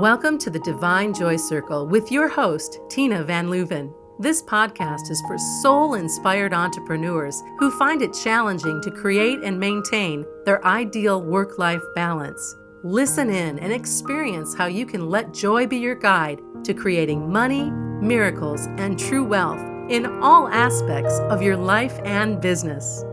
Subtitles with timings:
[0.00, 3.92] Welcome to the Divine Joy Circle with your host, Tina Van Leuven.
[4.18, 10.24] This podcast is for soul inspired entrepreneurs who find it challenging to create and maintain
[10.46, 12.56] their ideal work life balance.
[12.82, 17.70] Listen in and experience how you can let joy be your guide to creating money,
[17.70, 19.60] miracles, and true wealth
[19.90, 23.04] in all aspects of your life and business.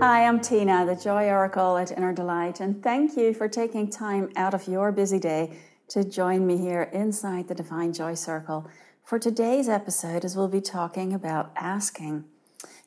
[0.00, 4.30] Hi, I'm Tina, the Joy Oracle at Inner Delight, and thank you for taking time
[4.36, 8.70] out of your busy day to join me here inside the Divine Joy Circle
[9.02, 12.26] for today's episode as we'll be talking about asking.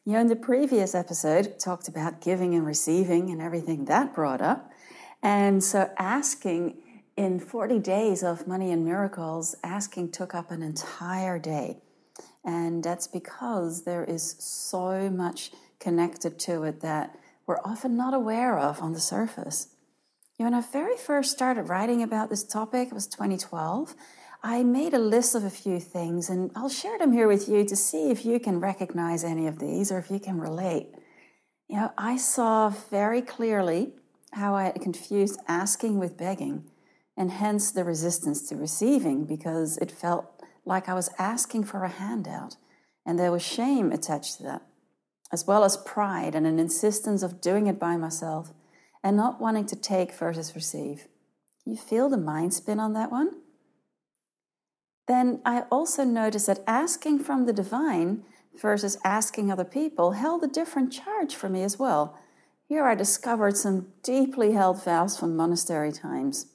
[0.06, 4.42] You know, in the previous episode, talked about giving and receiving and everything that brought
[4.42, 4.72] up.
[5.22, 6.78] And so asking
[7.18, 11.80] in 40 days of money and miracles, asking took up an entire day.
[12.46, 18.58] And that's because there is so much connected to it that we're often not aware
[18.58, 19.68] of on the surface.
[20.38, 23.94] You know, when I very first started writing about this topic, it was 2012.
[24.44, 27.66] I made a list of a few things, and I'll share them here with you
[27.66, 30.88] to see if you can recognize any of these or if you can relate.
[31.68, 33.94] You know, I saw very clearly
[34.34, 36.70] how I had confused asking with begging,
[37.18, 40.26] and hence the resistance to receiving because it felt
[40.66, 42.56] like I was asking for a handout,
[43.06, 44.64] and there was shame attached to that
[45.32, 48.54] as well as pride and an insistence of doing it by myself
[49.04, 51.08] and not wanting to take versus receive.
[51.66, 53.42] You feel the mind spin on that one?
[55.08, 58.24] Then I also noticed that asking from the divine
[58.60, 62.18] versus asking other people held a different charge for me as well.
[62.68, 66.48] Here I discovered some deeply held vows from monastery times.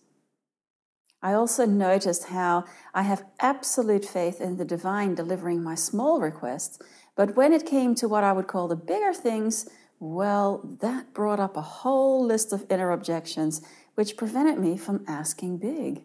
[1.22, 2.64] I also noticed how
[2.95, 6.78] I have absolute faith in the divine delivering my small requests
[7.17, 9.67] but when it came to what I would call the bigger things,
[9.98, 13.62] well, that brought up a whole list of inner objections
[13.94, 16.03] which prevented me from asking big.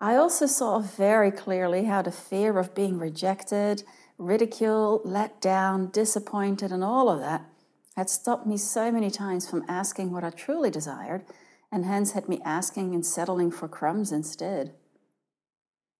[0.00, 3.82] I also saw very clearly how the fear of being rejected,
[4.16, 7.44] ridiculed, let down, disappointed, and all of that
[7.96, 11.24] had stopped me so many times from asking what I truly desired,
[11.74, 14.72] and hence had me asking and settling for crumbs instead.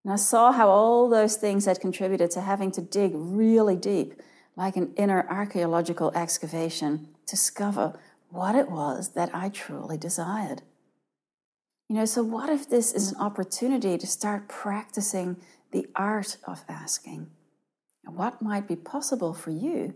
[0.04, 4.22] And I saw how all those things had contributed to having to dig really deep,
[4.54, 7.98] like an inner archaeological excavation, to discover
[8.30, 10.62] what it was that I truly desired.
[11.88, 15.38] You know, so what if this is an opportunity to start practicing
[15.72, 17.30] the art of asking?
[18.04, 19.94] What might be possible for you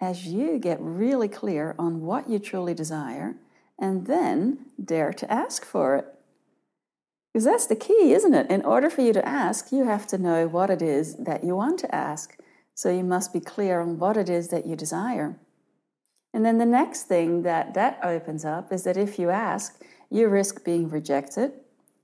[0.00, 3.36] as you get really clear on what you truly desire
[3.80, 6.04] and then dare to ask for it?
[7.32, 8.50] Because that's the key, isn't it?
[8.50, 11.56] In order for you to ask, you have to know what it is that you
[11.56, 12.36] want to ask.
[12.74, 15.38] So you must be clear on what it is that you desire.
[16.32, 20.28] And then the next thing that that opens up is that if you ask, you
[20.28, 21.52] risk being rejected,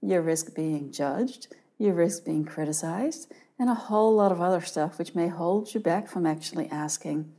[0.00, 1.48] you risk being judged,
[1.78, 5.80] you risk being criticized, and a whole lot of other stuff which may hold you
[5.80, 7.32] back from actually asking.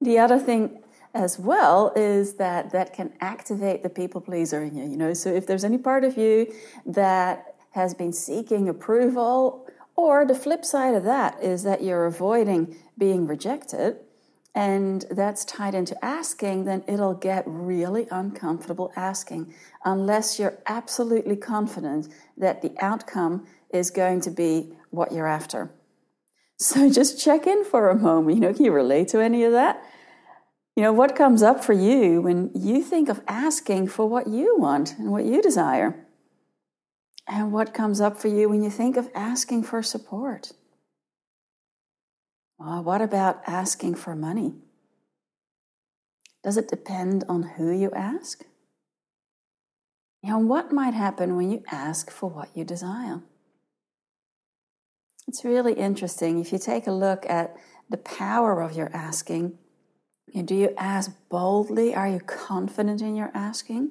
[0.00, 0.82] The other thing
[1.14, 5.14] as well is that that can activate the people pleaser in you you know?
[5.14, 6.52] So if there's any part of you
[6.86, 12.76] that has been seeking approval or the flip side of that is that you're avoiding
[12.96, 13.96] being rejected
[14.54, 19.52] and that's tied into asking then it'll get really uncomfortable asking
[19.84, 25.70] unless you're absolutely confident that the outcome is going to be what you're after.
[26.58, 28.52] So just check in for a moment you know?
[28.52, 29.82] Can you relate to any of that
[30.78, 34.56] you know, what comes up for you when you think of asking for what you
[34.56, 36.06] want and what you desire?
[37.26, 40.52] And what comes up for you when you think of asking for support?
[42.60, 44.54] Well, what about asking for money?
[46.44, 48.44] Does it depend on who you ask?
[50.22, 53.20] You know, what might happen when you ask for what you desire?
[55.26, 56.38] It's really interesting.
[56.38, 57.56] If you take a look at
[57.90, 59.58] the power of your asking,
[60.34, 61.94] and do you ask boldly?
[61.94, 63.90] Are you confident in your asking?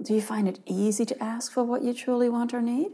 [0.00, 2.92] Do you find it easy to ask for what you truly want or need?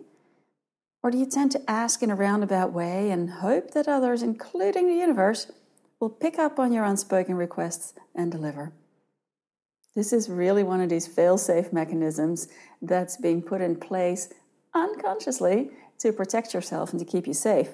[1.03, 4.89] Or do you tend to ask in a roundabout way and hope that others, including
[4.89, 5.51] the universe,
[6.01, 8.73] will pick up on your unspoken requests and deliver?
[9.95, 12.49] This is really one of these fail safe mechanisms
[12.83, 14.29] that's being put in place
[14.75, 17.71] unconsciously to protect yourself and to keep you safe.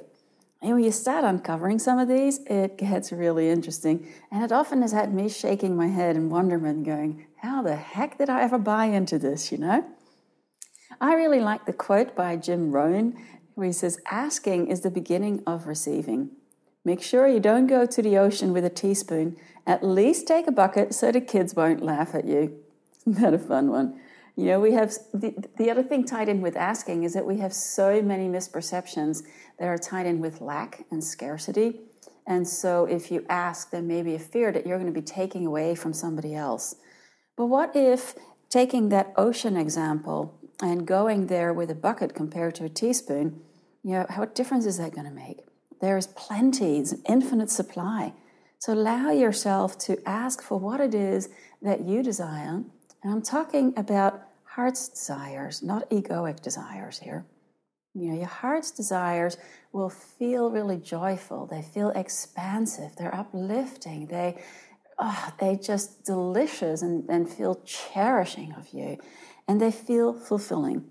[0.65, 4.09] And when you start uncovering some of these, it gets really interesting.
[4.33, 8.17] And it often has had me shaking my head in wonderment, going, How the heck
[8.17, 9.85] did I ever buy into this, you know?
[11.03, 13.15] I really like the quote by Jim Rohn,
[13.55, 16.31] where he says, Asking is the beginning of receiving.
[16.83, 19.37] Make sure you don't go to the ocean with a teaspoon.
[19.67, 22.59] At least take a bucket so the kids won't laugh at you.
[23.07, 24.01] Isn't that a fun one?
[24.37, 27.39] You know, we have the, the other thing tied in with asking is that we
[27.39, 29.23] have so many misperceptions
[29.59, 31.81] that are tied in with lack and scarcity.
[32.27, 35.07] And so if you ask, there may be a fear that you're going to be
[35.07, 36.75] taking away from somebody else.
[37.37, 38.15] But what if
[38.49, 43.41] taking that ocean example and going there with a bucket compared to a teaspoon,
[43.83, 45.41] you know, how what difference is that going to make?
[45.81, 48.15] There is plenty, it's an infinite supply.
[48.59, 51.29] So allow yourself to ask for what it is
[51.61, 52.65] that you desire.
[53.05, 57.27] And I'm talking about heart's desires, not egoic desires here.
[57.93, 59.37] You know, your heart's desires
[59.73, 61.47] will feel really joyful.
[61.47, 62.97] They feel expansive.
[62.97, 64.07] They're uplifting.
[64.07, 64.43] They,
[64.99, 68.97] ah, oh, they just delicious and, and feel cherishing of you.
[69.47, 70.87] And they feel fulfilling.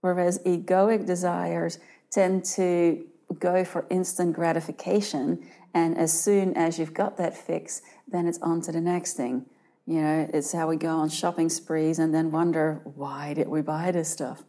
[0.00, 1.78] Whereas egoic desires
[2.10, 3.06] tend to
[3.38, 5.46] go for instant gratification.
[5.72, 9.46] And as soon as you've got that fix, then it's on to the next thing.
[9.86, 13.62] You know, it's how we go on shopping sprees and then wonder, why did we
[13.62, 14.42] buy this stuff?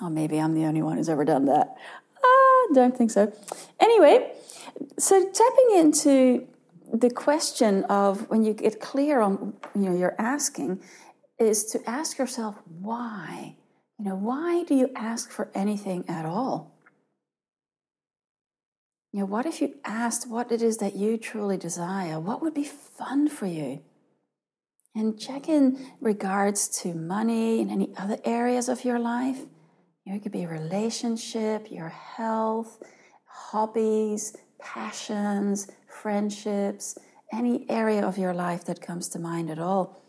[0.00, 1.76] Oh, maybe I'm the only one who's ever done that.
[2.16, 3.32] Uh, don't think so.
[3.78, 4.32] Anyway,
[4.98, 6.48] so tapping into
[6.92, 10.80] the question of when you get clear on you know you're asking
[11.38, 13.56] is to ask yourself why.
[13.98, 16.72] You know, why do you ask for anything at all?
[19.12, 22.18] You know, what if you asked what it is that you truly desire?
[22.18, 23.82] What would be fun for you?
[24.94, 29.40] And check in regards to money and any other areas of your life.
[30.06, 32.82] It could be relationship, your health,
[33.24, 36.96] hobbies, passions, friendships,
[37.32, 40.00] any area of your life that comes to mind at all.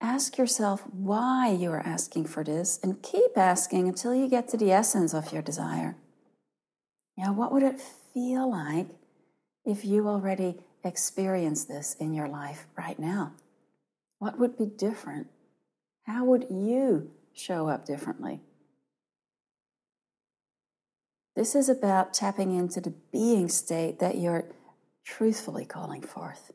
[0.00, 4.56] Ask yourself why you are asking for this and keep asking until you get to
[4.56, 5.96] the essence of your desire.
[7.16, 8.88] Now, what would it feel like
[9.64, 13.32] if you already experienced this in your life right now?
[14.18, 15.28] What would be different?
[16.04, 18.40] How would you show up differently?
[21.34, 24.46] This is about tapping into the being state that you're
[25.04, 26.52] truthfully calling forth.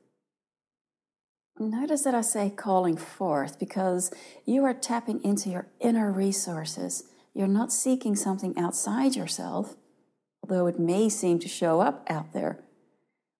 [1.60, 4.12] Notice that I say calling forth because
[4.46, 7.04] you are tapping into your inner resources.
[7.36, 9.76] You're not seeking something outside yourself,
[10.42, 12.64] although it may seem to show up out there.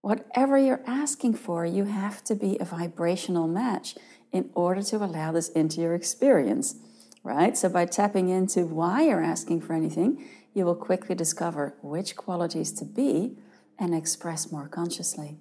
[0.02, 3.96] Whatever you're asking for, you have to be a vibrational match
[4.32, 6.76] in order to allow this into your experience,
[7.24, 7.56] right?
[7.56, 12.72] So, by tapping into why you're asking for anything, you will quickly discover which qualities
[12.74, 13.38] to be
[13.78, 15.38] and express more consciously.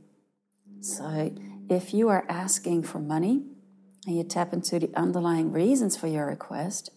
[0.80, 1.32] So,
[1.68, 3.42] if you are asking for money
[4.06, 6.90] and you tap into the underlying reasons for your request,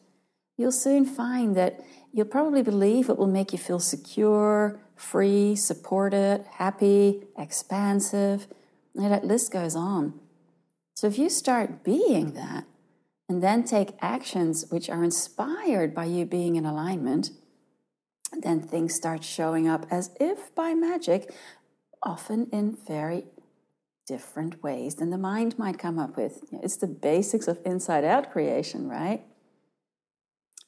[0.58, 1.80] you'll soon find that
[2.14, 8.48] you'll probably believe it will make you feel secure, free, supported, happy, expansive.
[8.96, 10.20] And that list goes on.
[10.96, 12.66] So, if you start being that
[13.28, 17.32] and then take actions which are inspired by you being in alignment,
[18.42, 21.34] then things start showing up as if by magic,
[22.04, 23.26] often in very
[24.06, 26.44] different ways than the mind might come up with.
[26.52, 29.24] It's the basics of inside out creation, right?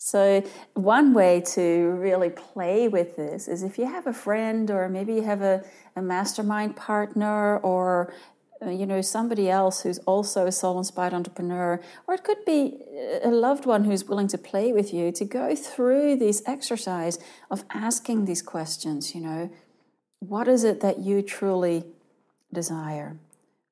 [0.05, 0.43] So,
[0.75, 1.63] one way to
[1.99, 5.65] really play with this is if you have a friend, or maybe you have a,
[5.95, 8.13] a mastermind partner, or
[8.63, 12.77] uh, you know somebody else who's also a soul inspired entrepreneur or it could be
[13.23, 17.17] a loved one who's willing to play with you to go through this exercise
[17.51, 19.49] of asking these questions you know
[20.19, 21.83] what is it that you truly
[22.53, 23.17] desire?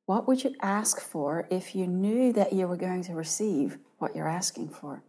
[0.08, 4.16] What would you ask for if you knew that you were going to receive what
[4.16, 5.04] you're asking for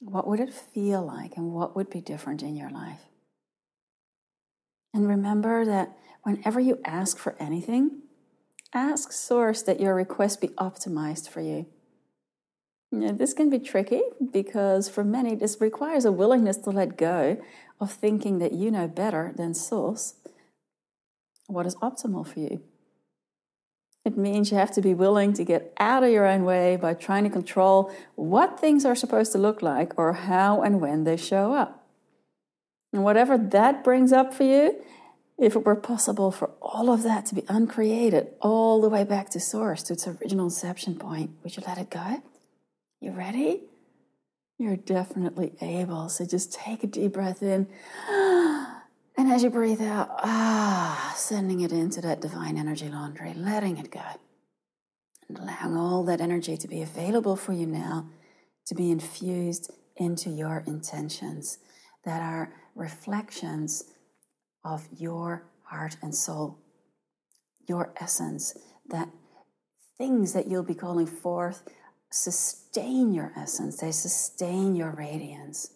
[0.00, 3.10] what would it feel like and what would be different in your life
[4.92, 8.02] and remember that whenever you ask for anything,
[8.74, 11.66] ask Source that your request be optimized for you.
[12.92, 14.02] Now, this can be tricky
[14.32, 17.40] because for many, this requires a willingness to let go
[17.80, 20.14] of thinking that you know better than Source
[21.46, 22.62] what is optimal for you.
[24.10, 26.94] It means you have to be willing to get out of your own way by
[26.94, 31.16] trying to control what things are supposed to look like or how and when they
[31.16, 31.86] show up.
[32.92, 34.82] And whatever that brings up for you,
[35.38, 39.30] if it were possible for all of that to be uncreated, all the way back
[39.30, 42.20] to source, to its original inception point, would you let it go?
[43.00, 43.62] You ready?
[44.58, 46.08] You're definitely able.
[46.08, 47.68] So just take a deep breath in.
[49.20, 53.90] And as you breathe out, ah, sending it into that divine energy laundry, letting it
[53.90, 54.00] go.
[55.28, 58.08] And allowing all that energy to be available for you now
[58.64, 61.58] to be infused into your intentions
[62.06, 63.84] that are reflections
[64.64, 66.56] of your heart and soul,
[67.68, 68.56] your essence,
[68.88, 69.10] that
[69.98, 71.68] things that you'll be calling forth
[72.10, 75.72] sustain your essence, they sustain your radiance.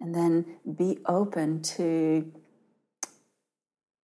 [0.00, 2.32] And then be open to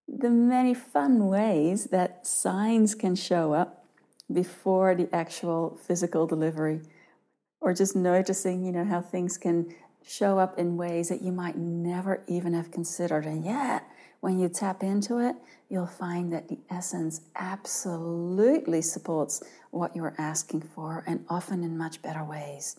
[0.08, 3.84] the many fun ways that signs can show up
[4.32, 6.80] before the actual physical delivery.
[7.60, 9.74] Or just noticing, you know, how things can
[10.06, 13.24] show up in ways that you might never even have considered.
[13.24, 13.84] And yet,
[14.20, 15.36] when you tap into it,
[15.68, 22.02] you'll find that the essence absolutely supports what you're asking for and often in much
[22.02, 22.78] better ways.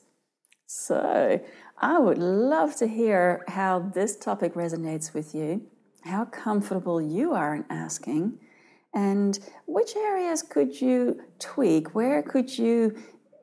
[0.67, 1.41] So,
[1.77, 5.67] I would love to hear how this topic resonates with you,
[6.03, 8.39] how comfortable you are in asking,
[8.93, 11.93] and which areas could you tweak?
[11.93, 12.95] Where could you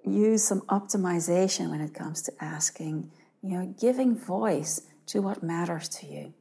[0.05, 3.11] use some optimization when it comes to asking?
[3.43, 6.35] You know, giving voice to what matters to you.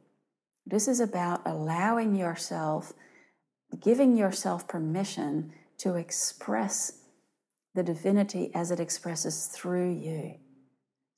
[0.64, 2.92] This is about allowing yourself,
[3.80, 7.00] giving yourself permission to express
[7.74, 10.36] the divinity as it expresses through you.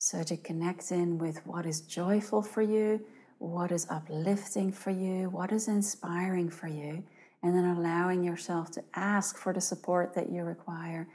[0.05, 3.03] So, to connect in with what is joyful for you,
[3.39, 7.03] what is uplifting for you, what is inspiring for you,
[7.41, 11.07] and then allowing yourself to ask for the support that you require,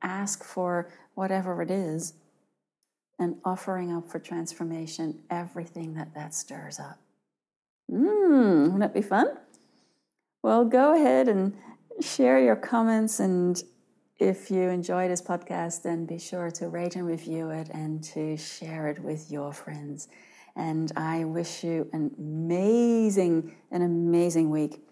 [0.00, 2.14] ask for whatever it is,
[3.18, 6.98] and offering up for transformation everything that that stirs up.
[7.92, 9.26] Mmm, wouldn't that be fun?
[10.42, 11.52] Well, go ahead and
[12.00, 13.20] share your comments.
[13.20, 13.62] And
[14.18, 18.36] if you enjoy this podcast, then be sure to rate and review it and to
[18.36, 20.08] share it with your friends.
[20.56, 24.82] And I wish you an amazing, an amazing week.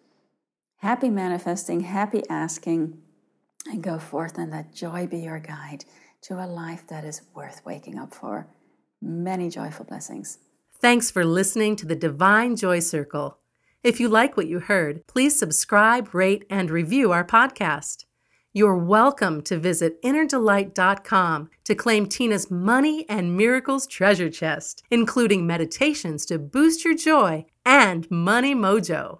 [0.76, 2.98] Happy manifesting, happy asking,
[3.66, 5.84] and go forth and let joy be your guide
[6.22, 8.46] to a life that is worth waking up for.
[9.02, 10.38] Many joyful blessings.
[10.78, 13.38] Thanks for listening to the Divine Joy Circle.
[13.82, 18.05] If you like what you heard, please subscribe, rate, and review our podcast.
[18.56, 26.24] You're welcome to visit innerdelight.com to claim Tina's money and miracles treasure chest, including meditations
[26.24, 29.18] to boost your joy and money mojo.